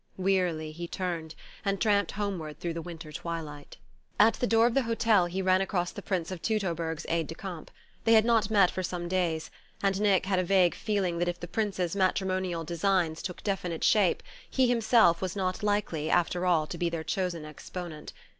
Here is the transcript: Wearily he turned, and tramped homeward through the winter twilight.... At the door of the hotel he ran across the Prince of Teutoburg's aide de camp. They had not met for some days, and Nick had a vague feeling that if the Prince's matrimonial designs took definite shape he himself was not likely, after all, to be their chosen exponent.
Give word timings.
Wearily 0.17 0.71
he 0.71 0.87
turned, 0.87 1.35
and 1.63 1.79
tramped 1.79 2.13
homeward 2.13 2.59
through 2.59 2.73
the 2.73 2.81
winter 2.81 3.11
twilight.... 3.11 3.77
At 4.19 4.33
the 4.33 4.47
door 4.47 4.65
of 4.65 4.73
the 4.73 4.81
hotel 4.81 5.27
he 5.27 5.43
ran 5.43 5.61
across 5.61 5.91
the 5.91 6.01
Prince 6.01 6.31
of 6.31 6.41
Teutoburg's 6.41 7.05
aide 7.07 7.27
de 7.27 7.35
camp. 7.35 7.69
They 8.03 8.13
had 8.13 8.25
not 8.25 8.49
met 8.49 8.71
for 8.71 8.81
some 8.81 9.07
days, 9.07 9.51
and 9.83 10.01
Nick 10.01 10.25
had 10.25 10.39
a 10.39 10.43
vague 10.43 10.73
feeling 10.73 11.19
that 11.19 11.27
if 11.27 11.39
the 11.39 11.47
Prince's 11.47 11.95
matrimonial 11.95 12.63
designs 12.63 13.21
took 13.21 13.43
definite 13.43 13.83
shape 13.83 14.23
he 14.49 14.67
himself 14.67 15.21
was 15.21 15.35
not 15.35 15.61
likely, 15.61 16.09
after 16.09 16.47
all, 16.47 16.65
to 16.65 16.79
be 16.79 16.89
their 16.89 17.03
chosen 17.03 17.45
exponent. 17.45 18.11